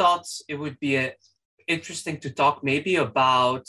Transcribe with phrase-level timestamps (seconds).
[0.00, 1.12] thought it would be a,
[1.68, 3.64] interesting to talk maybe about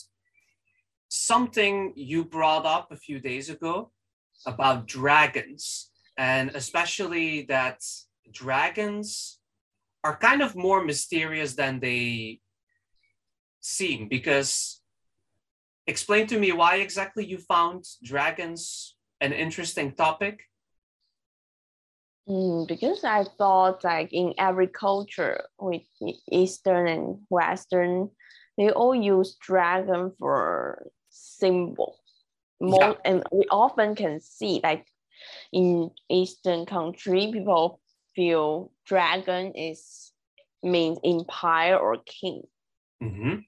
[1.09, 3.91] something you brought up a few days ago
[4.47, 7.79] about dragons, and especially that
[8.31, 9.39] dragons
[10.05, 12.39] are kind of more mysterious than they
[13.59, 14.07] seem.
[14.07, 14.81] Because
[15.85, 20.35] explain to me why exactly you found dragons an interesting topic.
[22.29, 25.81] Mm, because I thought like in every culture with
[26.31, 28.09] Eastern and Western,
[28.57, 31.97] they all use dragon for symbol.
[32.59, 32.93] More, yeah.
[33.05, 34.85] And we often can see like
[35.51, 37.79] in Eastern country, people
[38.15, 40.11] feel dragon is
[40.63, 42.43] means empire or king.
[43.01, 43.39] Mm-hmm.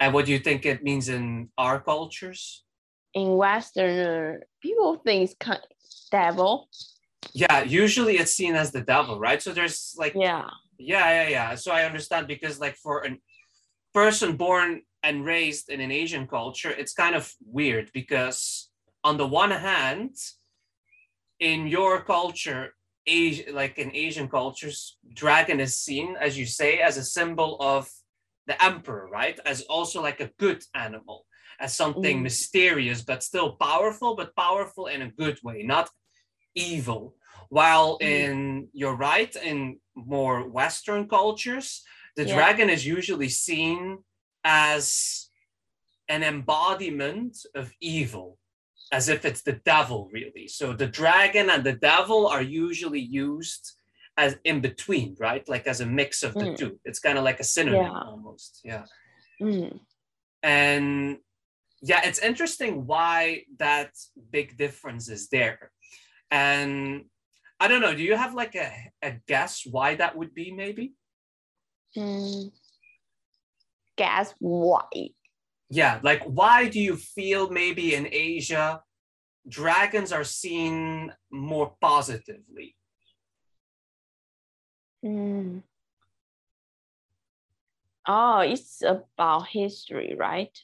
[0.00, 2.64] And what do you think it means in our cultures?
[3.12, 5.68] In Western, people think it's kind of
[6.10, 6.68] devil
[7.32, 9.42] yeah usually it's seen as the devil right?
[9.42, 10.48] So there's like yeah.
[10.78, 11.54] Yeah yeah yeah.
[11.54, 13.16] So i understand because like for a
[13.94, 18.68] person born and raised in an asian culture it's kind of weird because
[19.04, 20.14] on the one hand
[21.40, 22.74] in your culture
[23.06, 27.88] Asia, like in asian cultures dragon is seen as you say as a symbol of
[28.46, 29.38] the emperor right?
[29.44, 31.26] As also like a good animal
[31.58, 32.22] as something mm.
[32.22, 35.88] mysterious but still powerful but powerful in a good way not
[36.56, 37.14] evil.
[37.48, 38.06] While mm.
[38.06, 41.84] in you're right, in more Western cultures,
[42.16, 42.34] the yeah.
[42.34, 43.98] dragon is usually seen
[44.42, 45.28] as
[46.08, 48.38] an embodiment of evil,
[48.92, 50.48] as if it's the devil, really.
[50.48, 53.72] So the dragon and the devil are usually used
[54.16, 55.46] as in between, right?
[55.48, 56.56] Like as a mix of the mm.
[56.56, 56.80] two.
[56.84, 58.00] It's kind of like a synonym yeah.
[58.00, 58.60] almost.
[58.64, 58.84] Yeah.
[59.40, 59.80] Mm.
[60.42, 61.18] And
[61.82, 63.90] yeah, it's interesting why that
[64.30, 65.70] big difference is there.
[66.30, 67.04] And
[67.60, 68.72] I don't know, do you have like a,
[69.02, 70.94] a guess why that would be maybe?
[71.96, 72.52] Mm,
[73.96, 74.82] guess why?
[75.70, 78.82] Yeah, like why do you feel maybe in Asia
[79.48, 82.76] dragons are seen more positively?
[85.04, 85.62] Mm.
[88.08, 90.56] Oh, it's about history, right?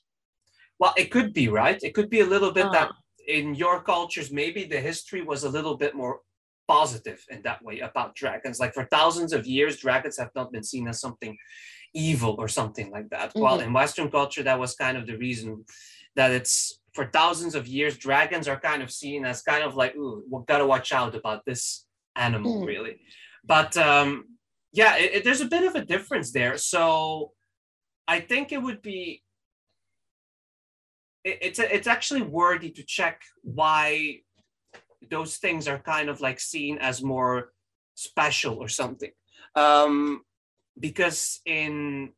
[0.79, 1.79] Well, it could be, right?
[1.83, 2.91] It could be a little bit that
[3.27, 6.21] in your cultures, maybe the history was a little bit more
[6.69, 8.61] positive in that way about dragons.
[8.61, 11.37] Like for thousands of years, dragons have not been seen as something
[11.95, 13.31] evil or something like that.
[13.31, 13.41] Mm-hmm.
[13.41, 15.65] Well, in Western culture, that was kind of the reason
[16.17, 19.97] that it's for thousands of years, dragons are kind of seen as kind of like,
[19.97, 22.67] ooh, we gotta watch out about this animal, mm.
[22.67, 23.01] really.
[23.45, 24.27] But um,
[24.73, 26.57] yeah, it, it, there's a bit of a difference there.
[26.59, 27.33] So
[28.07, 29.23] I think it would be
[31.25, 34.21] it's it's actually worthy to check why
[35.11, 37.53] those things are kind of like seen as more
[37.95, 39.11] special or something.
[39.55, 40.23] Um
[40.79, 42.13] because in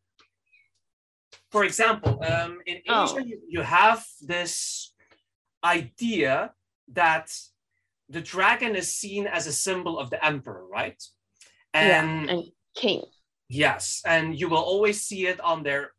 [1.51, 3.05] for example um in oh.
[3.05, 4.95] asia you, you have this
[5.65, 6.53] idea
[6.93, 7.33] that
[8.09, 11.03] the dragon is seen as a symbol of the emperor right?
[11.73, 12.45] And, yeah, and
[12.77, 13.03] king.
[13.49, 15.94] Yes and you will always see it on their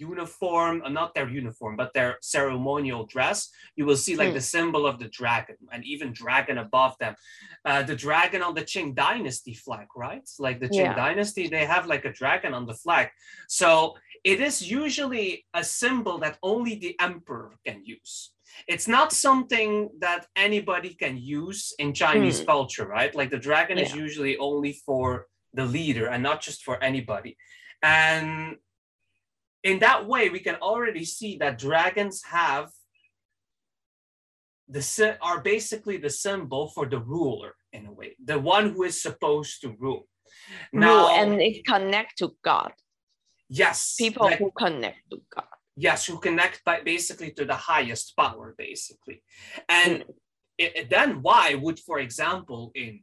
[0.00, 4.34] uniform, uh, not their uniform, but their ceremonial dress, you will see like mm.
[4.34, 7.14] the symbol of the dragon and even dragon above them.
[7.64, 10.26] Uh, the dragon on the Qing dynasty flag, right?
[10.38, 10.94] Like the Qing yeah.
[10.94, 13.10] dynasty, they have like a dragon on the flag.
[13.48, 13.94] So
[14.24, 18.32] it is usually a symbol that only the emperor can use.
[18.66, 22.46] It's not something that anybody can use in Chinese mm.
[22.46, 23.14] culture, right?
[23.14, 23.84] Like the dragon yeah.
[23.84, 27.36] is usually only for the leader and not just for anybody.
[27.82, 28.56] And
[29.62, 32.70] in that way, we can already see that dragons have
[34.68, 39.02] the are basically the symbol for the ruler in a way, the one who is
[39.02, 40.06] supposed to rule.
[40.72, 42.72] Now, and it connect to God.
[43.48, 45.44] Yes, people like, who connect to God.
[45.76, 49.22] Yes, who connect by basically to the highest power, basically,
[49.68, 50.14] and mm.
[50.56, 53.00] it, then why would, for example, in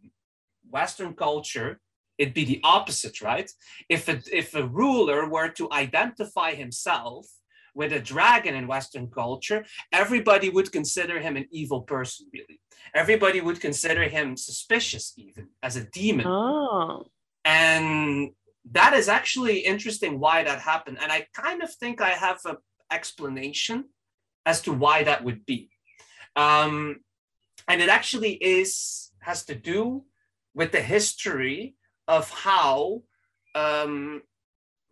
[0.70, 1.82] Western culture,
[2.18, 3.50] it'd be the opposite, right?
[3.90, 7.28] If a, if a ruler were to identify himself
[7.74, 12.60] with a dragon in Western culture, everybody would consider him an evil person, really.
[12.96, 16.26] Everybody would consider him suspicious, even as a demon.
[16.28, 17.06] Oh.
[17.46, 18.32] And
[18.72, 20.98] that is actually interesting why that happened.
[21.02, 22.58] And I kind of think I have an
[22.92, 23.86] explanation
[24.46, 25.70] as to why that would be.
[26.36, 26.98] Um,
[27.68, 30.04] and it actually is has to do
[30.54, 31.76] with the history
[32.08, 33.02] of how
[33.56, 34.22] um,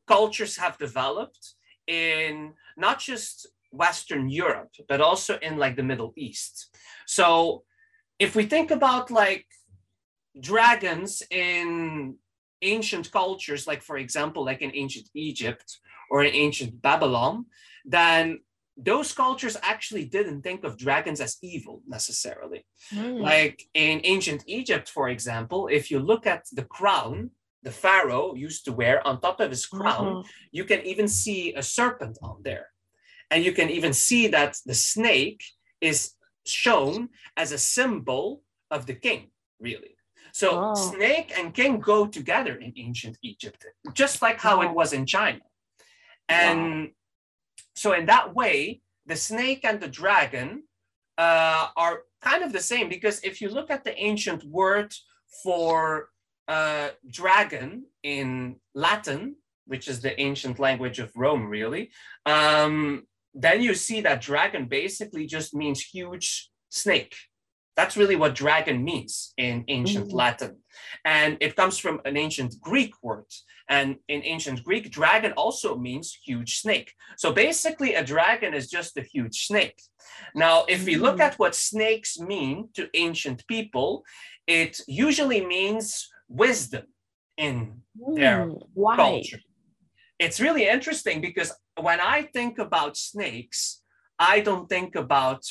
[0.07, 1.53] cultures have developed
[1.87, 6.75] in not just Western Europe, but also in like the Middle East.
[7.05, 7.63] So
[8.19, 9.45] if we think about like
[10.39, 12.15] dragons in
[12.61, 15.79] ancient cultures, like for example, like in ancient Egypt
[16.09, 17.45] or in ancient Babylon,
[17.85, 18.39] then
[18.77, 22.65] those cultures actually didn't think of dragons as evil necessarily.
[22.93, 23.21] Mm.
[23.21, 27.31] Like in ancient Egypt, for example, if you look at the crown
[27.65, 30.25] the pharaoh used to wear on top of his crown, Mhm.
[30.51, 32.67] you can even see a serpent on there.
[33.31, 35.43] And you can even see that the snake
[35.81, 36.13] is
[36.45, 39.97] shown as a symbol of the king, really.
[40.31, 40.73] So Oh.
[40.75, 45.41] snake and king go together in ancient Egypt, just like how it was in China.
[46.29, 46.91] And
[47.75, 50.63] so in that way, the snake and the dragon
[51.17, 54.93] uh, are kind of the same because if you look at the ancient word
[55.43, 56.09] for
[56.47, 59.35] uh, dragon in Latin,
[59.67, 61.91] which is the ancient language of Rome, really,
[62.25, 67.15] um, then you see that dragon basically just means huge snake.
[67.75, 70.13] That's really what dragon means in ancient Mhm.
[70.13, 70.63] Latin.
[71.03, 73.25] And it comes from an ancient Greek word.
[73.67, 76.93] And in ancient Greek, dragon also means huge snake.
[77.17, 79.81] So basically, a dragon is just a huge snake.
[80.35, 81.27] Now, if we look Mm.
[81.27, 84.03] at what snakes mean to ancient people,
[84.47, 86.85] it usually means wisdom
[87.37, 87.81] in
[88.15, 88.95] their Mm, Why?
[88.95, 89.41] culture.
[90.19, 93.81] It's really interesting because when I think about snakes,
[94.17, 95.43] I don't think about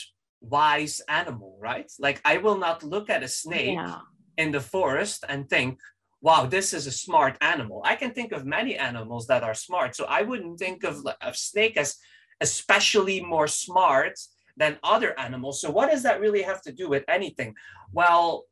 [0.49, 1.91] wise animal, right?
[1.99, 4.01] Like I will not look at a snake Yeah.
[4.37, 5.79] in the forest and think,
[6.21, 7.83] wow, this is a smart animal.
[7.85, 9.95] I can think of many animals that are smart.
[9.95, 11.97] So I wouldn't think of a snake as
[12.41, 14.19] especially more smart
[14.57, 15.61] than other animals.
[15.61, 17.55] So what does that really have to do with anything?
[17.93, 18.45] Well,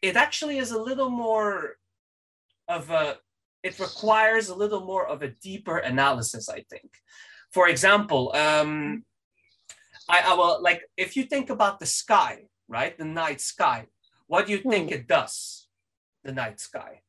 [0.00, 1.76] it actually is a little more
[2.68, 3.18] of a
[3.62, 6.90] it requires a little more of a deeper analysis, I think.
[7.52, 9.04] For example, um,
[10.08, 12.96] I, I will like if you think about the sky, right?
[12.96, 13.86] The night sky.
[14.26, 14.94] What do you think Hmm.
[14.94, 15.68] it does?
[16.24, 17.02] The night sky.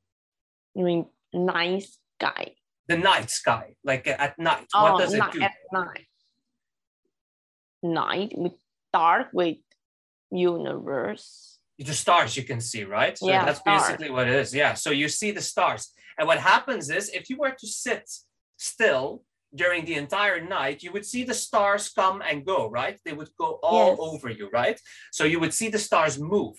[0.75, 2.55] You mean nice guy?
[2.87, 4.67] The night sky, like uh, at night.
[4.73, 5.41] Oh, what does it night do?
[5.41, 6.07] at night.
[7.81, 8.53] Night with
[8.93, 9.57] dark with
[10.31, 11.59] universe.
[11.79, 13.17] the stars you can see, right?
[13.17, 13.81] So Yeah, that's stars.
[13.83, 14.53] basically what it is.
[14.53, 14.73] Yeah.
[14.73, 15.91] So you see the stars.
[16.17, 18.09] And what happens is if you were to sit
[18.57, 19.23] still
[19.55, 22.99] during the entire night, you would see the stars come and go, right?
[23.05, 23.97] They would go all Yes.
[23.99, 24.79] over you, right?
[25.11, 26.57] So you would see the stars move.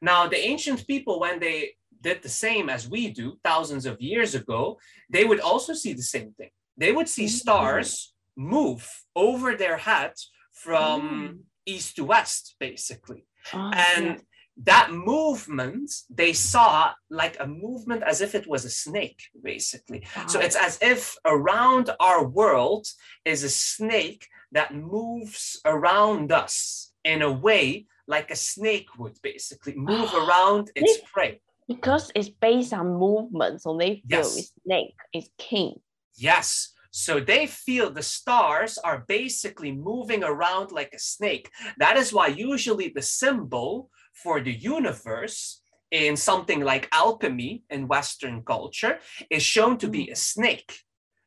[0.00, 4.34] Now, the ancient people, when they did the same as we do thousands of years
[4.34, 4.78] ago,
[5.10, 6.50] they would also see the same thing.
[6.76, 7.40] They would see Mm.
[7.42, 10.14] stars move over their head
[10.52, 11.38] from Mm.
[11.66, 14.22] east to west, basically Oh, and.
[14.56, 20.38] That movement they saw like a movement as if it was a snake basically so
[20.38, 22.86] it's as if around our world
[23.24, 29.74] is a snake that moves around us in a way like a snake would basically
[29.76, 34.36] move around its prey because it's based on movement, so they feel Yes.
[34.36, 35.74] it's snake is king.
[36.16, 36.72] Yes.
[36.90, 41.48] So they feel the stars are basically moving around like a snake.
[41.78, 48.42] That is why usually the symbol for the universe in something like alchemy in Western
[48.42, 50.16] culture is shown to be a mm.
[50.16, 50.80] snake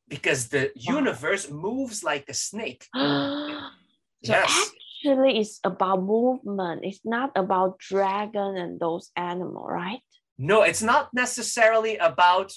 [0.07, 2.87] because the universe moves like a snake.
[2.95, 3.61] so
[4.23, 4.71] Yes.
[5.03, 6.81] actually, it's about movement.
[6.83, 9.99] It's not about dragon and those animal, right?
[10.37, 12.53] No, it's not necessarily about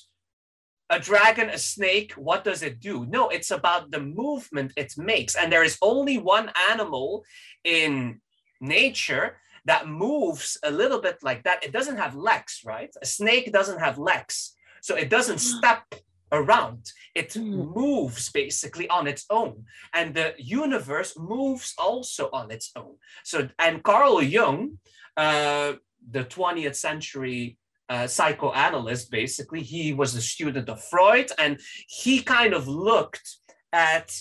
[0.88, 2.12] a dragon, a snake.
[2.12, 3.06] What does it do?
[3.06, 5.34] No, it's about the movement it makes.
[5.34, 7.24] And there is only one animal
[7.64, 8.20] in
[8.60, 11.64] nature that moves a little bit like that.
[11.64, 12.92] It doesn't have legs, right?
[13.02, 14.54] A snake doesn't have legs.
[14.80, 15.84] So it doesn't step
[16.32, 16.92] around.
[17.14, 17.74] It Mm.
[17.74, 19.64] moves basically on its own.
[19.92, 22.94] And the universe moves also on its own.
[23.24, 24.78] So, and Carl Jung,
[25.16, 25.74] uh,
[26.10, 27.58] the 20th century
[27.88, 33.36] uh, psychoanalyst, basically, he was a student of Freud, and he kind of looked
[33.72, 34.12] at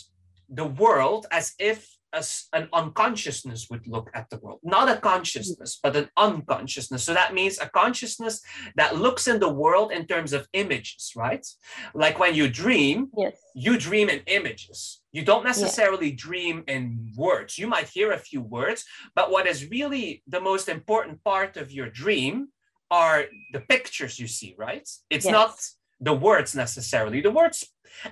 [0.47, 4.59] the world as if as an unconsciousness would look at the world.
[4.63, 7.03] Not a consciousness, but an unconsciousness.
[7.03, 8.41] So that means a consciousness
[8.75, 11.45] that looks in the world in terms of images, right?
[11.93, 13.37] Like when you dream, Yes.
[13.53, 15.01] you dream in images.
[15.11, 17.57] You don't necessarily dream in words.
[17.57, 18.85] You might hear a few words,
[19.17, 22.47] but what is really the most important part of your dream
[22.89, 24.87] are the pictures you see, right?
[25.09, 25.31] It's Yes.
[25.39, 25.53] not
[25.99, 27.21] the words necessarily.
[27.21, 27.59] The words,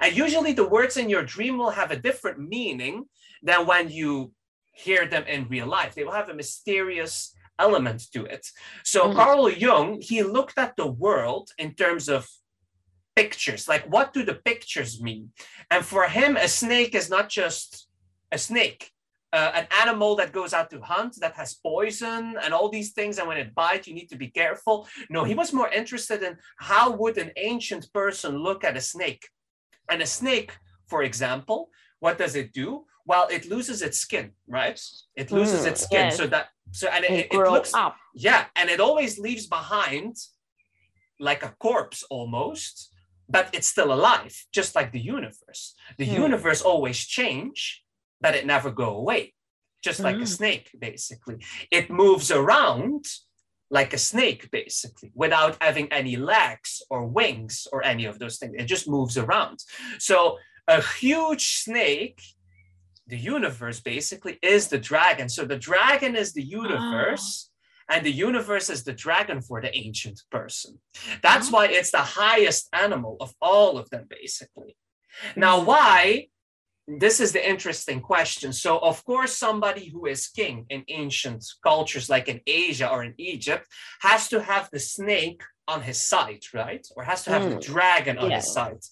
[0.01, 2.95] and usually the words in your dream will have a different meaning
[3.43, 4.11] than when you
[4.85, 5.93] hear them in real life.
[5.93, 8.43] They will have a mysterious element to it.
[8.83, 9.15] So Mhm.
[9.15, 12.21] Carl Jung, he looked at the world in terms of
[13.15, 13.67] pictures.
[13.67, 15.31] Like, what do the pictures mean?
[15.69, 17.87] And for him, a snake is not just
[18.31, 18.89] a snake.
[19.41, 23.17] uh, an animal that goes out to hunt that has poison and all these things
[23.17, 26.37] and when it bites you need to be careful no he was more interested in
[26.69, 29.23] how would an ancient person look at a snake
[29.89, 30.51] and a snake
[30.85, 31.59] for example
[31.99, 34.79] what does it do well it loses its skin right
[35.15, 36.17] it loses Mm, its skin yes.
[36.17, 37.95] so that so and it, And it, it looks up.
[38.15, 40.15] yeah and it always leaves behind
[41.19, 42.89] like a corpse almost
[43.29, 46.23] but it's still alive just like the universe the Hmm.
[46.25, 47.83] universe always change
[48.21, 49.33] but it never go away
[49.83, 50.35] just like a Mm.
[50.37, 51.37] snake basically
[51.71, 53.05] it moves around
[53.69, 58.53] like a snake basically without having any legs or wings or any of those things
[58.57, 59.57] it just moves around
[59.99, 62.21] so a huge snake
[63.07, 65.27] the universe basically is the dragon.
[65.29, 67.49] So the dragon is the universe
[67.89, 70.79] and the universe is the dragon for the ancient person.
[71.21, 74.77] That's why it's the highest animal of all of them basically.
[75.35, 75.65] Now Mm.
[75.65, 76.27] why?
[76.87, 78.51] This is the interesting question.
[78.51, 83.13] So of course somebody who is king in ancient cultures like in asia or in
[83.17, 83.65] egypt
[84.01, 86.85] has to have the snake on his side right?
[86.95, 87.61] Or has to have the Mm.
[87.73, 88.53] dragon on his Yeah.
[88.57, 88.83] side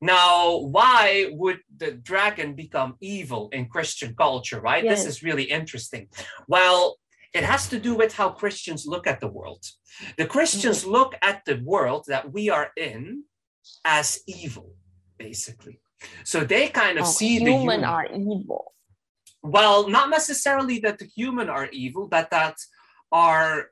[0.00, 4.84] now why would the dragon become evil in christian culture right?
[4.84, 6.08] This is really interesting.
[6.46, 6.98] Well
[7.34, 9.64] it has to do with how christians look at the world.
[10.16, 10.92] The christians mm-hmm.
[10.92, 13.24] look at the world that we are in
[13.84, 14.74] as evil
[15.18, 15.80] basically.
[16.24, 17.84] So they kind of Oh, see the human human.
[17.84, 18.72] are evil.
[19.42, 22.56] well not necessarily that the human are evil but that
[23.10, 23.70] our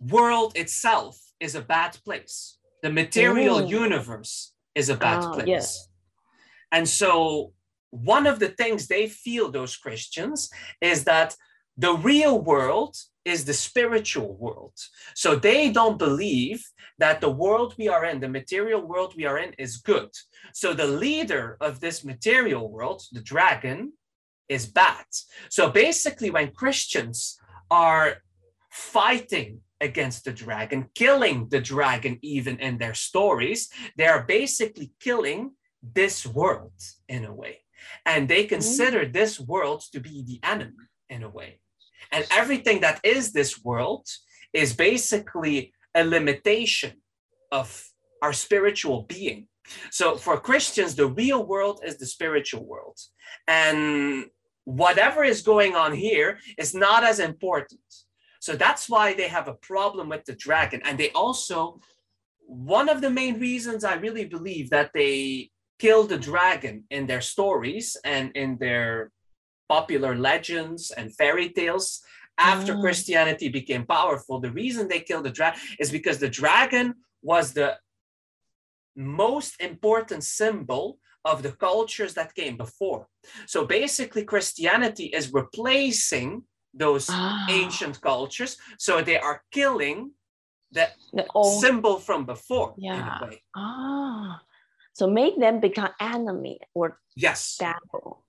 [0.00, 2.58] world itself is a bad place.
[2.82, 5.88] The material universe is a bad Ah, place yes.
[6.70, 7.52] and so
[7.90, 10.50] one of the things they feel those christians
[10.80, 11.36] is that
[11.76, 14.76] the real world is the spiritual world
[15.14, 16.60] so they don't believe
[16.98, 20.10] that the world we are in the material world we are in is good
[20.52, 23.92] so the leader of this material world the dragon
[24.52, 25.04] is bad.
[25.48, 27.38] So basically, when Christians
[27.70, 28.18] are
[28.70, 35.52] fighting against the dragon, killing the dragon even in their stories, they are basically killing
[35.82, 36.72] this world
[37.08, 37.58] in a way.
[38.06, 38.54] And they mm-hmm.
[38.54, 41.60] consider this world to be the enemy in a way.
[42.10, 44.06] And everything that is this world
[44.52, 46.94] is basically a limitation
[47.50, 47.84] of
[48.22, 49.48] our spiritual being.
[49.90, 52.98] So for Christians, the real world is the spiritual world.
[53.46, 54.26] And
[54.64, 57.80] whatever is going on here is not as important.
[58.42, 60.80] So that's why they have a problem with the dragon.
[60.84, 61.78] And they also,
[62.40, 67.20] one of the main reasons I really believe that they kill the dragon in their
[67.20, 69.12] stories and in their
[69.68, 72.02] popular legends and fairy tales
[72.36, 72.80] after Mm.
[72.80, 76.86] Christianity became powerful, the reason they killed the dragon is because the dragon
[77.22, 77.78] was the
[78.96, 83.06] most important symbol of the cultures that came before.
[83.46, 86.42] So basically, Christianity is replacing
[86.74, 88.56] those Ah, ancient cultures.
[88.78, 90.12] So they are killing
[90.72, 92.74] the the old, symbol from before.
[92.76, 93.18] in a Yeah.
[93.20, 93.42] way.
[93.56, 94.40] ah,
[94.94, 97.56] so make them become enemy or Yes.
[97.58, 98.24] devil.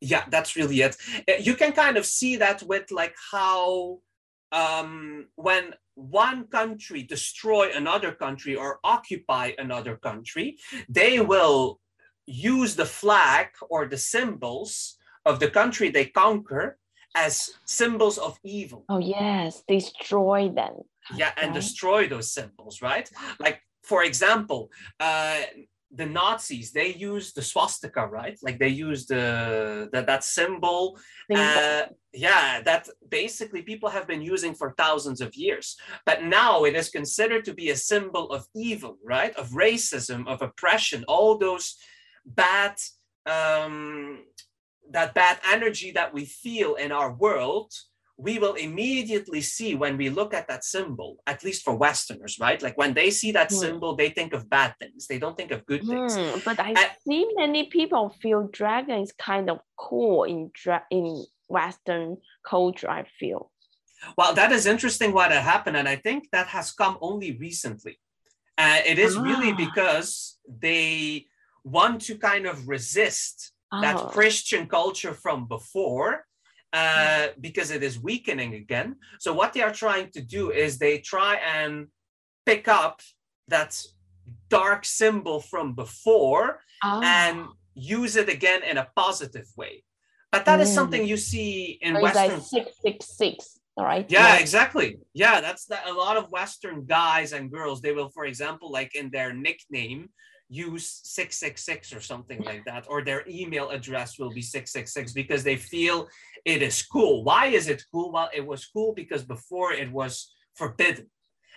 [0.00, 0.94] yeah that's really it
[1.28, 3.98] Uh, you can kind of see that with like how
[4.52, 10.58] um when one country destroy another country or occupy another country
[11.00, 11.80] they will
[12.26, 16.78] use the flag or the symbols of the country they conquer
[17.16, 20.74] as symbols of evil Oh yes, destroy them.
[21.20, 21.60] yeah and Right.
[21.62, 23.08] destroy those symbols right
[23.46, 23.58] like
[23.90, 24.60] for example
[25.06, 25.40] uh
[26.00, 29.24] the nazis they use the swastika right like they use the,
[29.92, 30.82] the that symbol
[31.30, 31.44] Symbol.
[31.44, 31.82] uh,
[32.26, 32.82] yeah that
[33.20, 35.66] basically people have been using for thousands of years
[36.08, 40.42] but now it is considered to be a symbol of evil right of racism of
[40.48, 41.66] oppression all those
[42.42, 42.74] bad
[43.36, 44.24] um
[44.90, 47.72] that bad energy that we feel in our world
[48.18, 52.62] we will immediately see when we look at that symbol at least for westerners right
[52.62, 53.56] like when they see that Hmm.
[53.64, 56.72] symbol they think of bad things they don't think of good things Hmm, but I
[56.76, 62.90] I- see many people feel dragon is kind of cool in dra- in Western culture.
[62.90, 63.52] I feel.
[64.18, 65.76] Well, that is interesting why that happened.
[65.76, 67.98] And I think that has come only recently.
[68.58, 69.56] Uh, it is really Ah.
[69.56, 71.26] because they
[71.64, 73.52] want to kind of resist
[73.82, 76.26] that Oh, Christian culture from before
[76.72, 78.96] uh, because it is weakening again.
[79.18, 81.88] So, what they are trying to do is they try and
[82.44, 83.00] pick up
[83.48, 83.80] that
[84.48, 87.00] dark symbol from before oh.
[87.02, 89.84] and use it again in a positive way.
[90.32, 90.74] But that is Mm.
[90.74, 93.60] something you see in So Western like six six six.
[93.78, 94.06] All right.
[94.08, 94.98] yeah, exactly.
[95.12, 95.86] Yeah, that's that.
[95.86, 100.08] A lot of Western guys and girls, they will, for example, like in their nickname,
[100.48, 105.56] use 666 or something like that, or their email address will be 666 because they
[105.56, 106.08] feel
[106.44, 107.24] it is cool.
[107.24, 108.12] Why is it cool?
[108.12, 111.06] Well, it was cool because before it was forbidden.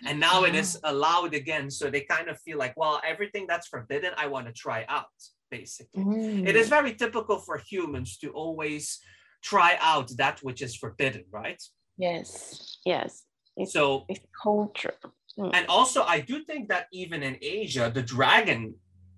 [0.06, 1.70] And now it is allowed again.
[1.70, 5.06] So they kind of feel like, well, everything that's forbidden, I want to try out,
[5.50, 6.02] basically.
[6.02, 6.48] Mm.
[6.48, 8.98] It is very typical for humans to always
[9.42, 11.62] try out that which is forbidden, right?
[11.98, 12.78] Yes.
[12.84, 13.24] Yes.
[13.56, 14.94] It's, So it's culture.
[15.38, 15.50] Mm.
[15.54, 18.74] And also, I do think that even in Asia, the dragon,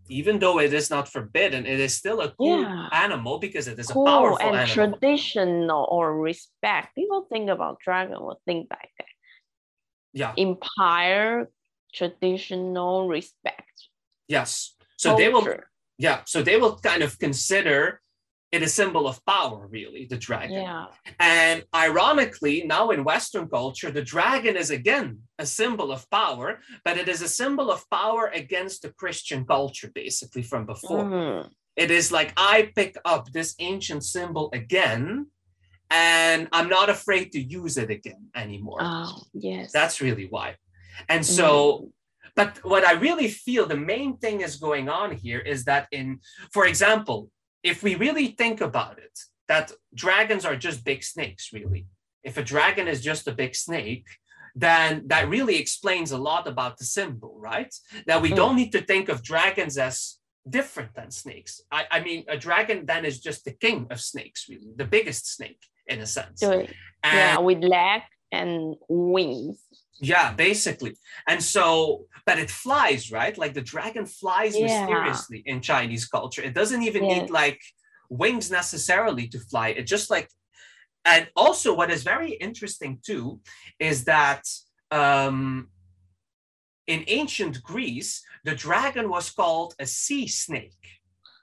[0.09, 2.89] even though it is not forbidden, it is still a cool Yeah.
[2.93, 4.75] animal because it is a cool powerful and animal.
[4.99, 6.95] traditional or respect.
[6.95, 9.07] People think about dragon will think like that.
[10.13, 10.35] yeah.
[10.37, 11.49] Empire,
[11.95, 13.73] traditional respect.
[14.29, 14.75] Yes.
[14.99, 15.47] So they will.
[15.99, 16.21] Yeah.
[16.27, 18.01] So they will kind of consider
[18.53, 20.63] it a symbol of power, really, the dragon.
[20.63, 20.87] Yeah.
[21.19, 26.99] And ironically, now in Western culture, the dragon is again a symbol of power, but
[26.99, 31.05] it is a symbol of power against the Christian culture, basically from before.
[31.05, 31.51] Mm.
[31.77, 35.29] It is like I pick up this ancient symbol again,
[35.91, 38.81] and I'm not afraid to use it again anymore.
[38.83, 39.73] Oh, yes.
[39.73, 40.57] That's really why.
[41.09, 41.91] And so,
[42.37, 46.21] but what I really feel the main thing is going on here is that, in,
[46.53, 47.31] for example,
[47.63, 51.87] if we really think about it, that dragons are just big snakes, really.
[52.23, 54.07] If a dragon is just a big snake,
[54.55, 57.75] then that really explains a lot about the symbol, right?
[58.07, 58.37] That we Mm.
[58.37, 61.61] don't need to think of dragons as different than snakes.
[61.71, 65.33] I, I mean, a dragon then is just the king of snakes, really, the biggest
[65.35, 66.43] snake in a sense.
[67.05, 69.59] Yeah, with legs and wings.
[70.03, 70.97] Yeah, basically.
[71.29, 73.39] And so, but it flies, right?
[73.39, 74.65] Like the dragon flies Yeah.
[74.65, 76.43] mysteriously in Chinese culture.
[76.43, 77.61] It doesn't even need like
[78.11, 79.69] wings necessarily to fly.
[79.69, 80.29] It just like,
[81.05, 83.41] and also what is very interesting too
[83.79, 84.43] is that
[84.91, 85.69] um,
[86.89, 90.85] in ancient Greece, the dragon was called a sea snake,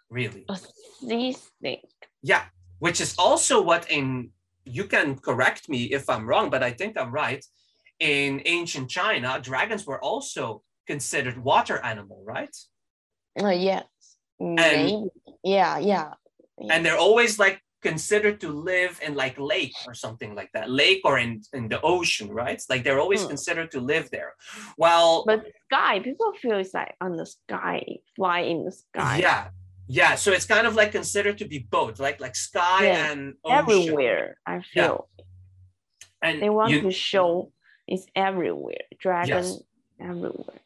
[0.10, 0.44] really.
[0.50, 1.96] A sea snake.
[2.22, 2.44] Yeah,
[2.80, 4.32] which is also what in
[4.66, 7.44] you can correct me if I'm wrong, but I think I'm right.
[8.00, 12.56] In ancient China, dragons were also considered water animal, right?
[13.42, 13.86] Uh, yes.
[14.40, 15.08] Maybe.
[15.44, 16.14] Yeah, yeah.
[16.70, 21.02] And they're always like considered to live in like lake or something like that, lake
[21.04, 22.62] or in in the ocean, right?
[22.70, 23.30] Like they're always Hmm.
[23.30, 24.34] considered to live there.
[24.78, 27.84] Well, But sky, people feel it's like on the sky,
[28.16, 29.18] fly in the sky.
[29.20, 29.50] yeah,
[29.88, 30.16] yeah.
[30.16, 33.58] So it's kind of like considered to be both, like like sky Yeah, and ocean.
[33.60, 35.10] Everywhere, I feel.
[36.22, 37.52] And They want you- to show
[37.94, 38.86] it's everywhere.
[39.00, 39.64] Dragon Yes.
[40.00, 40.62] everywhere.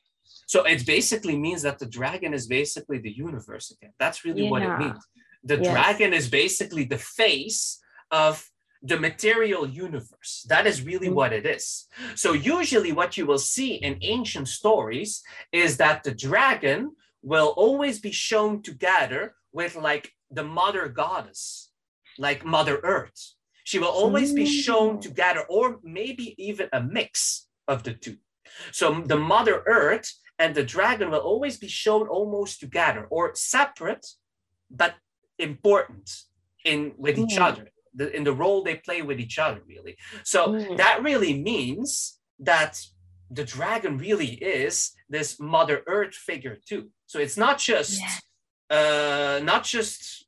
[0.46, 3.94] So it basically means that the dragon is basically the universe again.
[4.00, 5.04] That's really what it means.
[5.44, 5.72] The Yes.
[5.72, 7.82] dragon is basically the face
[8.12, 8.34] of
[8.92, 10.46] the material universe.
[10.50, 11.14] That is really Mhm.
[11.20, 11.88] what it is.
[12.16, 16.80] So usually what you will see in ancient stories is that the dragon
[17.22, 19.22] will always be shown together
[19.54, 21.72] with like the mother goddess,
[22.18, 23.22] like Mother Earth.
[23.63, 25.02] She will always be shown Mm.
[25.02, 28.17] together, or maybe even a mix of the two.
[28.71, 34.06] So the Mother Earth and the dragon will always be shown almost together or separate,
[34.69, 34.95] but
[35.39, 36.10] important
[36.65, 37.45] in with each Mm.
[37.47, 39.97] other, the, in the role they play with each other, really.
[40.23, 40.78] So Mm.
[40.78, 42.73] that really means that
[43.30, 46.91] the dragon really is this Mother Earth figure too.
[47.08, 48.19] So it's not just Yeah.
[48.69, 50.26] uh, not just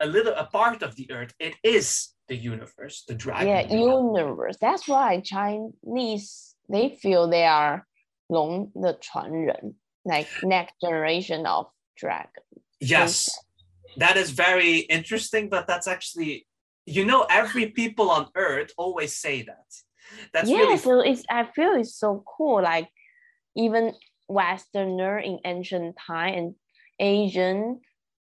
[0.00, 1.32] a little a part of the earth.
[1.38, 3.48] It is the universe, the dragon.
[3.48, 4.16] Yeah, universe.
[4.16, 4.56] universe.
[4.60, 7.86] That's why Chinese they feel they are
[8.28, 12.42] long the Chuanren, like next generation of dragon.
[12.80, 13.30] Yes.
[13.98, 16.46] That is very interesting, but that's actually
[16.86, 19.66] you know every people on earth always say that.
[20.32, 20.78] That's yeah, really...
[20.78, 22.62] so it's I feel it's so cool.
[22.62, 22.88] Like
[23.56, 23.94] even
[24.28, 26.54] Westerner in ancient time and
[26.98, 27.80] Asian,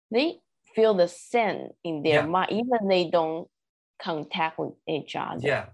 [0.09, 0.39] they
[0.75, 2.25] feel the same in their yeah.
[2.25, 3.47] mind, even they don't
[4.01, 5.65] contact with each other yeah,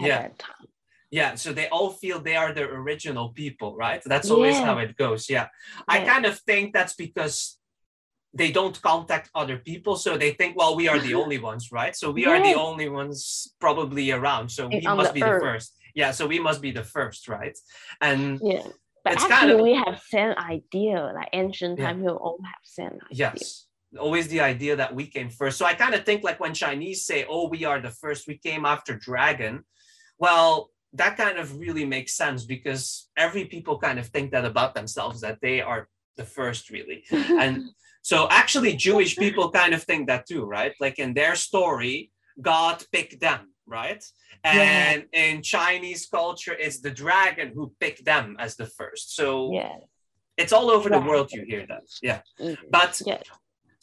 [0.00, 0.22] at yeah.
[0.22, 0.66] that time.
[1.10, 1.34] yeah.
[1.42, 4.02] So they all feel they are the original people, right?
[4.04, 4.64] That's always Yeah.
[4.66, 5.28] how it goes.
[5.30, 5.46] Yeah.
[5.86, 7.58] I kind of think that's because
[8.40, 9.94] they don't contact other people.
[9.96, 11.94] So they think, well, we are the only ones, right?
[11.94, 13.20] So we are the only ones
[13.60, 14.46] probably around.
[14.50, 15.40] So we On must the be earth.
[15.42, 15.70] the first.
[15.94, 16.10] Yeah.
[16.10, 17.56] So we must be the first, right?
[18.00, 18.66] And Yeah.
[19.04, 21.12] But actually, kind of- we have same idea.
[21.14, 21.84] Like ancient Yeah.
[21.86, 23.32] time, we all have same idea.
[23.36, 23.66] Yes.
[23.98, 25.58] Always the idea that we came first.
[25.58, 28.38] So I kind of think like when Chinese say, oh, we are the first, we
[28.38, 29.64] came after dragon.
[30.18, 34.74] Well, that kind of really makes sense because every people kind of think that about
[34.74, 37.04] themselves, that they are the first, really.
[37.12, 37.70] And
[38.02, 40.74] so actually, Jewish people kind of think that too, right?
[40.80, 44.04] Like in their story, God picked them, right?
[44.44, 44.52] Yeah.
[44.52, 49.16] And in Chinese culture, it's the dragon who picked them as the first.
[49.16, 49.76] So yeah.
[50.36, 51.84] It's all over the world you hear that.
[52.02, 52.20] Yeah.
[52.40, 52.58] Mm.
[52.70, 53.22] But Yeah.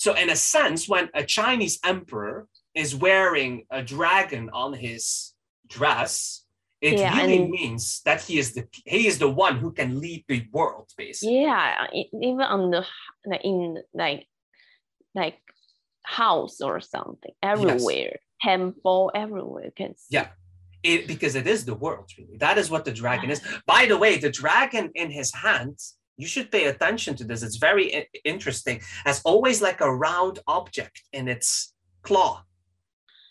[0.01, 5.35] So in a sense, when a Chinese emperor is wearing a dragon on his
[5.67, 6.43] dress,
[6.81, 10.25] it Yeah, really means that he is the he is the one who can lead
[10.27, 11.43] the world, basically.
[11.43, 11.85] Yeah,
[12.19, 12.83] even on the
[13.27, 14.25] like in like
[15.13, 15.37] like
[16.01, 20.15] house or something everywhere, temple everywhere you can see.
[20.17, 20.29] Yeah.
[20.81, 22.37] It, because it is the world, really.
[22.37, 23.39] That is what the dragon is.
[23.67, 25.77] By the way, the dragon in his hand,
[26.17, 27.43] you should pay attention to this.
[27.43, 28.81] It's very interesting.
[29.05, 32.43] Has always like a round object in its claw.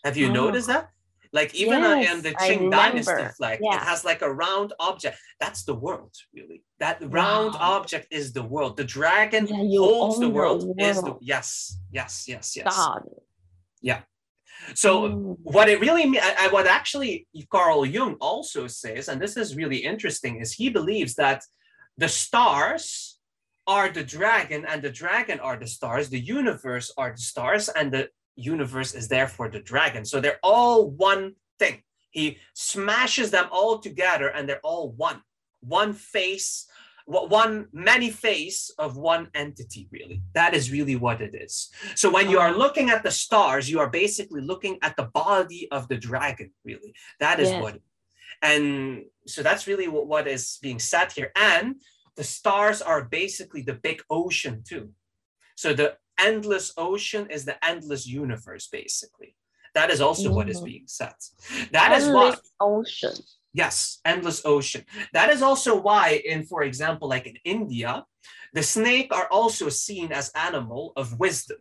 [0.03, 0.33] Have you Oh.
[0.33, 0.89] noticed that?
[1.33, 5.17] Like even uh, in the Qing Dynasty flag, it has like a round object.
[5.39, 6.63] That's the world, really.
[6.79, 7.77] That round Wow.
[7.77, 8.75] object is the world.
[8.75, 10.59] The dragon Yeah, holds the own the world.
[10.77, 12.75] Is the yes, yes, yes, yes.
[12.75, 13.03] God.
[13.81, 14.01] Yeah.
[14.75, 15.37] So Mm.
[15.43, 19.55] what it really mean, I, I- what actually Carl Jung also says, and this is
[19.55, 21.39] really interesting, is he believes that
[22.01, 23.19] the stars
[23.67, 26.09] are the dragon, and the dragon are the stars.
[26.09, 30.03] The universe are the stars, and the universe is therefore the dragon.
[30.03, 31.83] So they're all one thing.
[32.09, 35.21] He smashes them all together, and they're all one,
[35.59, 36.67] one face,
[37.05, 39.87] one many face of one entity.
[39.91, 41.69] Really, that is really what it is.
[41.95, 45.67] So when you are looking at the stars, you are basically looking at the body
[45.71, 46.95] of the dragon, really.
[47.19, 47.61] That is Yes.
[47.61, 47.75] what.
[48.41, 51.31] And so that's really what, what is being said here.
[51.35, 51.75] And
[52.15, 54.89] the stars are basically the big ocean too.
[55.55, 59.35] So the endless ocean is the endless universe, basically.
[59.73, 60.65] That is also what is Mm.
[60.65, 61.13] being said.
[61.71, 63.23] That is why Endless ocean.
[63.53, 64.85] Yes, endless ocean.
[65.13, 68.05] That is also why, in for example, like in India,
[68.53, 71.57] the snake are also seen as animal of wisdom.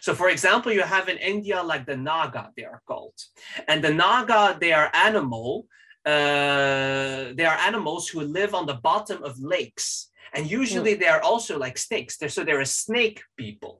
[0.00, 3.18] So, for example, you have in India like the Naga, they are called,
[3.68, 5.66] and the Naga they are animal.
[6.08, 11.22] Uh, they are animals who live on the bottom of lakes, and usually they are
[11.30, 12.16] also like snakes.
[12.16, 13.74] They're, so they're a snake people.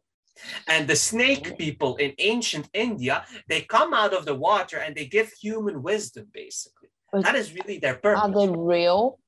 [0.66, 5.06] And the snake people in ancient India, they come out of the water and they
[5.06, 6.90] give human wisdom, basically.
[7.12, 8.22] But That is really their purpose.
[8.24, 9.18] Are they real?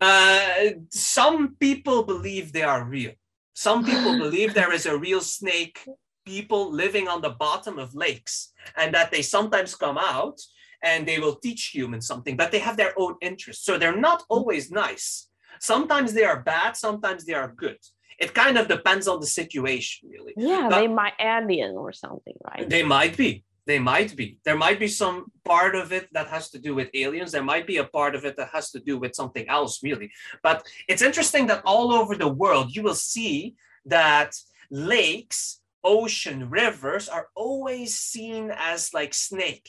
[0.00, 0.50] Uh,
[0.90, 3.12] some people believe they are real.
[3.54, 5.78] Some people believe there is a real snake
[6.24, 10.38] people living on the bottom of lakes and that they sometimes come out
[10.82, 13.64] and they will teach humans something, but they have their own interests.
[13.64, 15.28] So they're not always nice.
[15.60, 17.78] Sometimes they are bad, sometimes they are good.
[18.18, 20.34] It kind of depends on the situation, really.
[20.36, 22.68] Yeah, But- they might alien or something, right?
[22.68, 23.44] They might be.
[23.66, 24.38] They might be.
[24.46, 27.32] There might be some part of it that has to do with aliens.
[27.32, 30.10] There might be a part of it that has to do with something else, really.
[30.42, 34.34] But it's interesting that all over the world, you will see that
[34.70, 39.68] lakes, ocean, rivers are always seen as like snake,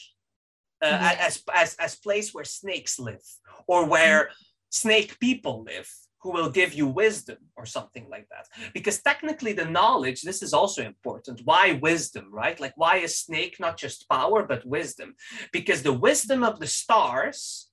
[0.81, 1.17] uh, Yeah.
[1.27, 3.25] as, as, as place where snakes live
[3.67, 4.31] or where
[4.69, 5.89] snake people live
[6.21, 8.45] who will give you wisdom or something like that.
[8.73, 11.41] Because technically, the knowledge, this is also important.
[11.45, 12.59] Why wisdom, right?
[12.59, 15.15] Like, why is snake not just power, but wisdom?
[15.53, 17.69] Because the wisdom of the stars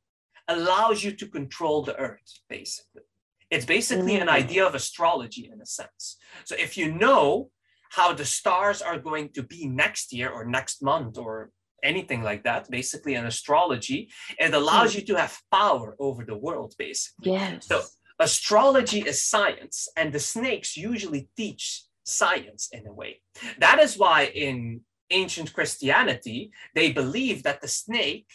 [0.46, 3.02] allows you to control the earth, basically.
[3.50, 4.42] It's basically an Mm.
[4.42, 6.16] idea of astrology in a sense.
[6.44, 7.50] So, if you know
[7.90, 11.50] how the stars are going to be next year or next month or
[11.86, 14.00] anything like that, basically in astrology,
[14.38, 14.98] it allows hmm.
[14.98, 17.32] you to have power over the world, basically.
[17.32, 17.66] Yes.
[17.66, 17.76] So
[18.18, 21.64] astrology is science, and the snakes usually teach
[22.04, 23.12] science in a way.
[23.58, 28.30] That is why in ancient Christianity, they believed that the snake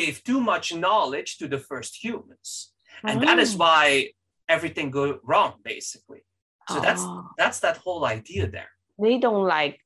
[0.00, 2.72] gave too much knowledge to the first humans.
[3.04, 3.58] And that is Oh.
[3.58, 4.12] why
[4.48, 6.22] everything go wrong, basically.
[6.68, 8.72] So that's Oh, that's that whole idea there.
[8.98, 9.78] they don't like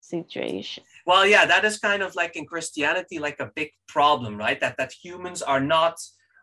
[0.00, 0.84] situation.
[1.06, 4.58] Well, yeah, that is kind of like in Christianity, like a big problem, right?
[4.60, 5.96] That that humans are not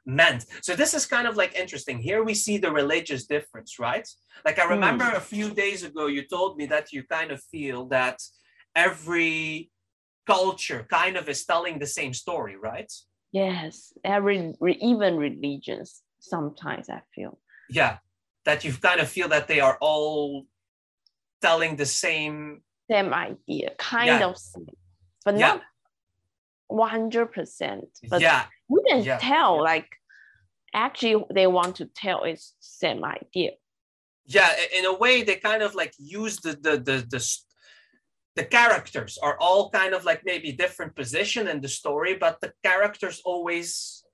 [0.05, 0.45] meant.
[0.61, 1.99] So this is kind of like interesting.
[1.99, 4.07] Here we see the religious difference, right?
[4.45, 4.71] Like I hmm.
[4.71, 8.19] remember a few days ago, you told me that you kind of feel that
[8.75, 9.71] every
[10.27, 12.91] culture kind of is telling the same story, right?
[13.31, 16.01] Yes, every re- even religions.
[16.19, 17.39] Sometimes I feel.
[17.69, 17.97] Yeah,
[18.45, 20.45] that you kind of feel that they are all
[21.41, 22.61] telling the same.
[22.91, 24.27] Same idea, kind Yeah.
[24.29, 24.75] of same,
[25.25, 25.47] but Yeah.
[25.47, 25.61] not
[26.67, 27.87] one hundred percent.
[28.11, 29.89] But yeah, you can yeah, tell, like,
[30.73, 33.51] actually, they want to tell it's same idea.
[34.37, 34.51] yeah.
[34.77, 37.21] In a way, they kind of like use the the the the.
[38.39, 42.49] the characters are all kind of like maybe different position in the story, but the
[42.69, 43.67] characters always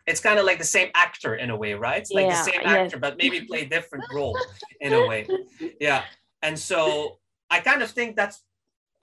[0.09, 2.05] it's kind of like the same actor in a way, right?
[2.17, 2.75] Like Yeah, the same yes.
[2.77, 4.35] actor, but maybe play different role
[4.85, 5.21] in a way.
[5.87, 6.01] Yeah.
[6.45, 6.79] And so
[7.55, 8.37] I kind of think that's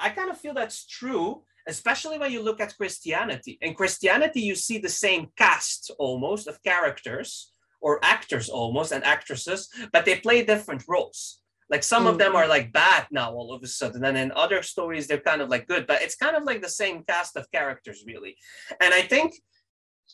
[0.01, 3.59] I kind of feel that's true, especially when you look at Christianity.
[3.61, 9.69] In Christianity, you see the same cast almost of characters or actors almost and actresses,
[9.93, 11.41] but they play different roles.
[11.71, 12.37] Like some of them Mm.
[12.37, 15.49] are like bad now all of a sudden, and in other stories they're kind of
[15.49, 18.37] like good, but it's kind of like the same cast of characters, really.
[18.81, 19.35] And I think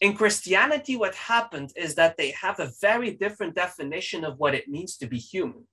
[0.00, 4.68] in Christianity, what happened is that they have a very different definition of what it
[4.68, 5.66] means to be human.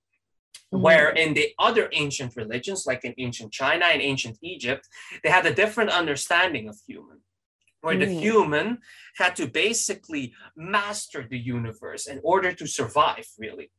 [0.70, 4.86] Where in the other ancient religions, like in ancient China and ancient Egypt,
[5.22, 7.20] they had a different understanding of human,
[7.80, 8.20] where the Mm.
[8.20, 8.78] human
[9.16, 13.70] had to basically master the universe in order to survive, really,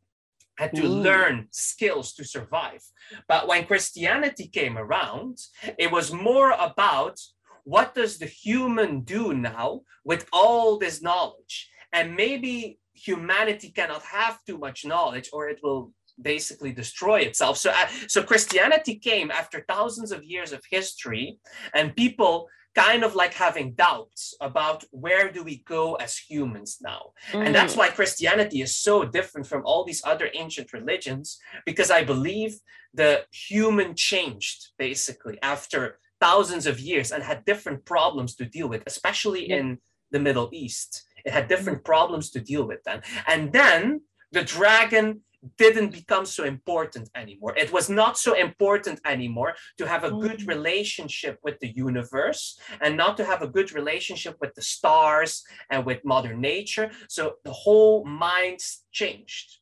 [0.57, 1.03] had to Mm.
[1.03, 2.83] learn skills to survive.
[3.27, 5.37] But when Christianity came around,
[5.77, 7.19] it was more about
[7.65, 11.69] what does the human do now with all this knowledge?
[11.93, 17.57] And maybe humanity cannot have too much knowledge or it will basically destroy itself.
[17.57, 21.37] So, uh, so Christianity came after thousands of years of history,
[21.73, 27.11] and people kind of like having doubts about where do we go as humans now.
[27.33, 27.77] And that's Mm.
[27.77, 32.59] why Christianity is so different from all these other ancient religions, because I believe
[32.93, 38.83] the human changed basically after thousands of years and had different problems to deal with,
[38.85, 39.57] especially Yeah.
[39.57, 39.79] in
[40.11, 41.03] the Middle East.
[41.25, 43.01] It had different problems to deal with then.
[43.27, 44.01] And then
[44.31, 45.21] the dragon
[45.57, 47.53] didn't become so important anymore.
[47.57, 50.47] It was not so important anymore to have a good Mm.
[50.47, 55.85] relationship with the universe and not to have a good relationship with the stars and
[55.85, 56.91] with Mother Nature.
[57.07, 58.59] So the whole mind
[58.91, 59.59] changed.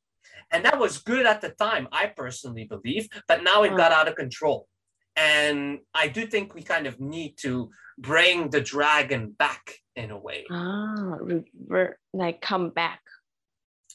[0.52, 4.08] And that was good at the time, I personally believe, but now it got out
[4.08, 4.68] of control.
[5.16, 9.64] And I do think we kind of need to bring the dragon back
[9.96, 10.46] in a way.
[10.52, 13.02] ah, revert, like come back.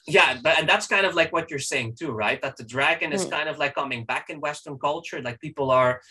[0.07, 2.41] Yeah, but and that's kind of like what you're saying too, right?
[2.43, 3.31] That the dragon is Mm.
[3.31, 5.21] kind of like coming back in Western culture.
[5.23, 6.03] Like people are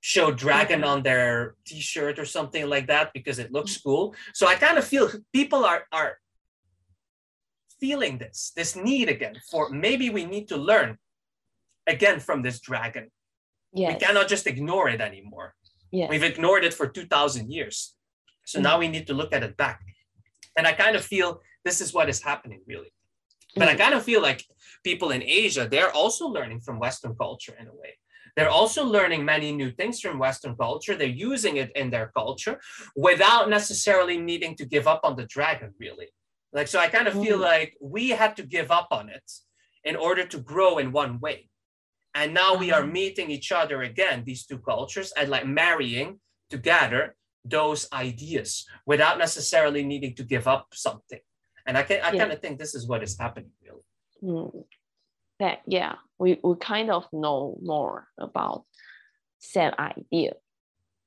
[0.00, 0.86] show dragon Mhm.
[0.88, 4.14] on their t-shirt or something like that because it looks cool.
[4.34, 6.18] So I kind of feel people are are
[7.80, 10.98] feeling this, this need again for maybe we need to learn
[11.86, 13.10] again from this dragon.
[13.72, 13.92] Yes.
[13.94, 15.54] We cannot just ignore it anymore.
[15.92, 16.08] yes.
[16.10, 17.94] We've ignored it for 2000 years.
[18.46, 18.62] So Mm.
[18.62, 19.80] now we need to look at it back.
[20.56, 22.92] And I kind of feel this is what is happening really.
[23.56, 24.44] But I kind of feel like
[24.84, 27.98] people in Asia, they're also learning from Western culture in a way.
[28.36, 30.94] They're also learning many new things from Western culture.
[30.94, 32.60] They're using it in their culture
[32.94, 36.08] without necessarily needing to give up on the dragon, really.
[36.52, 37.48] Like, so I kind of feel Mm.
[37.52, 39.28] like we had to give up on it
[39.84, 41.48] in order to grow in one way.
[42.14, 42.86] And now we are Ah.
[43.00, 49.82] meeting each other again, these two cultures, and like marrying together those ideas without necessarily
[49.82, 51.20] needing to give up something.
[51.66, 52.20] And I can I Yeah.
[52.20, 53.84] kind of think this is what is happening really.
[54.22, 54.64] Mm.
[55.38, 58.64] That yeah, we, we kind of know more about
[59.38, 60.32] same idea.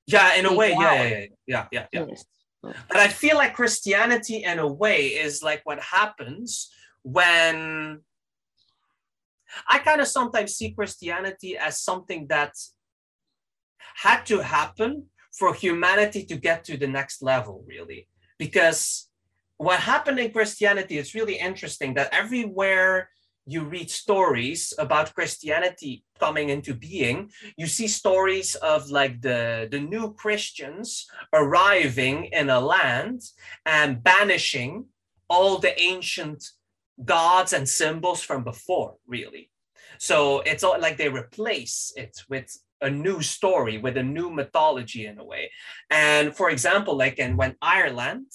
[0.06, 1.04] Yeah, in a way, yeah,
[1.48, 2.16] yeah, yeah, yeah, yeah.
[2.62, 6.70] But I feel like Christianity, in a way, is like what happens
[7.04, 8.02] when
[9.68, 12.54] I kind of sometimes see Christianity as something that
[13.96, 15.06] had to happen
[15.38, 18.08] for humanity to get to the next level, really.
[18.38, 19.09] Because
[19.60, 23.10] what happened in Christianity is really interesting that everywhere
[23.46, 29.80] you read stories about Christianity coming into being, you see stories of like the, the
[29.80, 33.22] new Christians arriving in a land
[33.66, 34.86] and banishing
[35.30, 36.42] all the ancient
[37.04, 39.52] gods and symbols from before, really.
[39.98, 45.06] So it's all like they replace it with a new story, with a new mythology
[45.06, 45.52] in a way.
[45.90, 48.28] And for example, like in when Ireland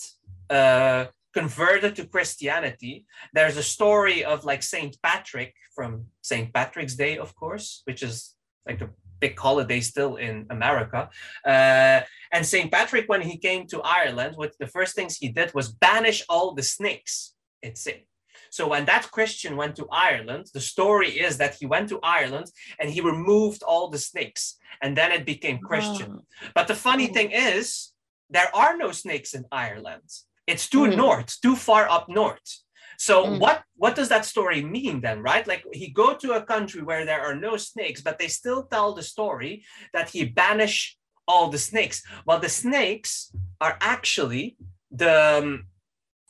[0.50, 7.18] uh, converted to Christianity, there's a story of like Saint Patrick from Saint Patrick's Day,
[7.18, 8.35] of course, which is
[8.66, 11.11] like a big holiday still in America.
[11.44, 12.00] Uh,
[12.33, 15.72] and Saint Patrick, when he came to Ireland, what the first things he did was
[15.72, 17.35] banish all the snakes.
[17.62, 18.07] It's it.
[18.50, 22.48] So when that Christian went to Ireland, the story is that he went to Ireland
[22.78, 24.44] and he removed all the snakes,
[24.83, 26.11] and then it became Christian.
[26.54, 27.92] But the funny thing is,
[28.30, 30.09] there are no snakes in Ireland.
[30.46, 30.96] It's too Mm.
[30.96, 32.64] north, too far up north.
[32.98, 33.38] So Mm.
[33.40, 35.46] what what does that story mean then, right?
[35.46, 38.94] Like he go to a country where there are no snakes, but they still tell
[38.94, 42.02] the story that he banished all the snakes.
[42.26, 44.57] Well, the snakes are actually
[44.90, 45.66] the um,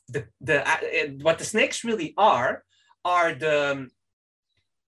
[0.08, 0.78] the the uh,
[1.22, 2.64] what the snakes really are
[3.04, 3.90] are the um,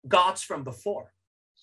[0.09, 1.12] gods from before,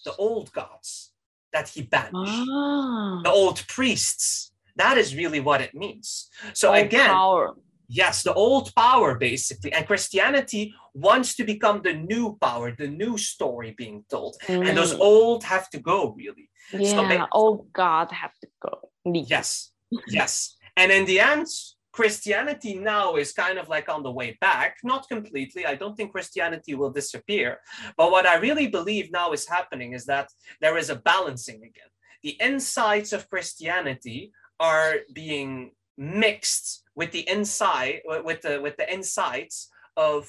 [0.05, 1.13] the old gods
[1.51, 4.52] that he banished, Ah, the old priests.
[4.75, 6.29] That is really what it means.
[6.53, 7.53] So all again, power.
[7.89, 9.71] Yes, the old power basically.
[9.73, 14.35] And Christianity wants to become the new power, the new story being told.
[14.47, 16.49] And those Mm, old have to go, really.
[16.71, 18.89] yeah, ba- all God have to go.
[19.05, 19.29] leave.
[19.29, 19.71] Yes,
[20.07, 20.55] yes.
[20.75, 21.47] And in the end,
[21.91, 25.65] Christianity now is kind of like on the way back, not completely.
[25.65, 27.59] I don't think Christianity will disappear.
[27.97, 30.29] But what I really believe now is happening is that
[30.61, 31.91] there is a balancing again.
[32.23, 39.69] The insights of Christianity are being mixed with the inside with the with the insights
[39.95, 40.27] of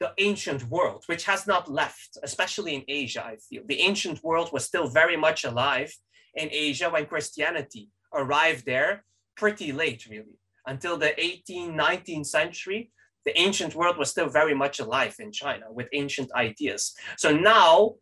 [0.00, 3.62] the ancient world, which has not left, especially in Asia, I feel.
[3.66, 5.94] The ancient world was still very much alive
[6.34, 9.04] in Asia when Christianity arrived there
[9.36, 10.38] pretty late, really.
[10.66, 12.90] Until the 18th, 19th century,
[13.24, 16.94] the ancient world was still very much alive in China with ancient ideas.
[17.16, 17.94] So now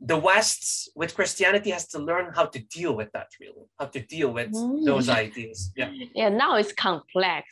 [0.00, 4.00] the West with Christianity has to learn how to deal with that, really, how to
[4.00, 4.84] deal with mm.
[4.84, 5.72] those ideas.
[5.76, 5.90] Yeah.
[6.14, 7.48] Yeah, now it's complex.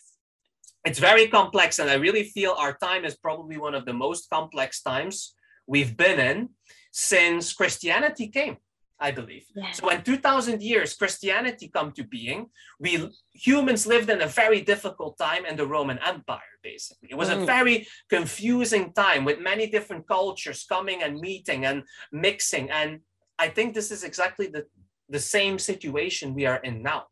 [0.85, 1.79] It's very complex.
[1.79, 5.35] And I really feel our time is probably one of the most complex times
[5.67, 6.49] we've been in
[6.93, 8.57] since Christianity came.
[9.03, 9.45] I believe.
[9.55, 9.73] Yeah.
[9.73, 12.47] So when 2000 years Christianity come to being,
[12.79, 17.09] we humans lived in a very difficult time in the Roman Empire, basically.
[17.11, 17.43] It was mm.
[17.43, 22.71] a very confusing time with many different cultures coming and meeting and mixing.
[22.71, 23.01] And
[23.41, 24.67] I think this is exactly the,
[25.09, 27.03] the same situation we are in now.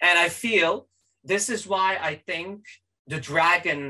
[0.00, 0.86] And I feel
[1.24, 2.60] this is why I think
[3.08, 3.80] the dragon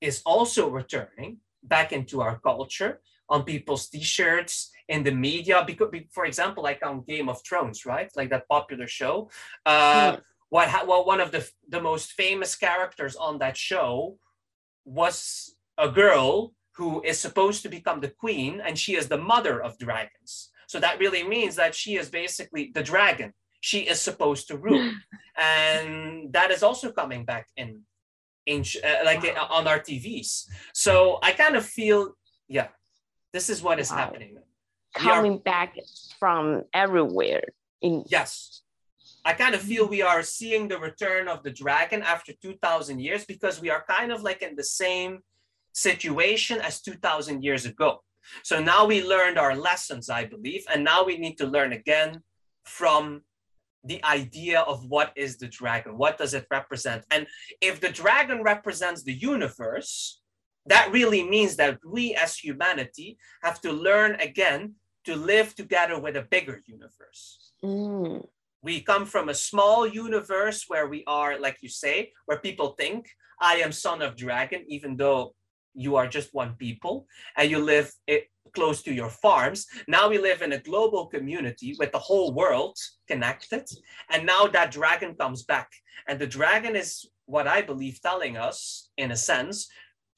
[0.00, 6.26] is also returning back into our culture on people's t-shirts in the media because for
[6.26, 9.30] example like on game of thrones right like that popular show
[9.64, 10.20] uh, mm.
[10.50, 14.18] what well one of the the most famous characters on that show
[14.84, 19.62] was a girl who is supposed to become the queen and she is the mother
[19.62, 24.48] of dragons so that really means that she is basically the dragon she is supposed
[24.48, 24.90] to rule
[25.38, 27.80] and that is also coming back in
[28.46, 29.46] in uh, like wow.
[29.50, 32.00] on our tvs so i kind of feel
[32.48, 32.68] yeah
[33.32, 33.98] this is what is wow.
[33.98, 34.38] happening.
[34.94, 35.76] Coming back
[36.18, 37.44] from everywhere.
[37.80, 38.62] In yes,
[39.24, 43.24] I kind of feel we are seeing the return of the dragon after 2,000 years
[43.24, 45.20] because we are kind of like in the same
[45.72, 48.02] situation as 2,000 years ago.
[48.42, 52.22] So now we learned our lessons, I believe, and now we need to learn again
[52.64, 53.22] from
[53.84, 57.26] the idea of what is the dragon, what does it represent, and
[57.62, 60.20] if the dragon represents the universe,
[60.66, 66.16] that really means that we as humanity have to learn again to live together with
[66.16, 67.52] a bigger universe.
[67.64, 68.26] Mm.
[68.62, 73.08] We come from a small universe where we are, like you say, where people think,
[73.40, 75.34] I am son of dragon, even though
[75.74, 79.66] you are just one people and you live it, close to your farms.
[79.86, 83.68] Now we live in a global community with the whole world connected.
[84.10, 85.70] And now that dragon comes back.
[86.08, 89.68] And the dragon is what I believe telling us, in a sense,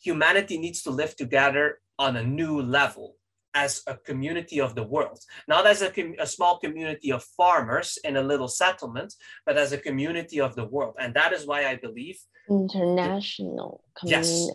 [0.00, 3.16] humanity needs to live together on a new level
[3.54, 7.98] as a community of the world, not as a, com- a, small community of farmers
[8.04, 10.94] in a little settlement, but as a community of the world.
[10.98, 14.28] And that is why I believe international community.
[14.28, 14.50] Yes,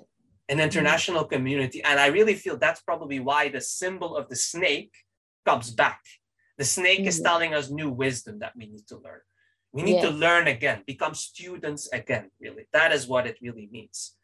[0.50, 1.36] an international mm-hmm.
[1.36, 1.84] community.
[1.84, 4.94] And I really feel that's probably why the symbol of the snake
[5.46, 6.02] comes back.
[6.58, 7.08] The snake mm-hmm.
[7.10, 9.22] is telling us new wisdom that we need to learn.
[9.74, 10.06] We need yes.
[10.06, 12.68] to learn again, become students again, really.
[12.74, 14.17] That is what it really means.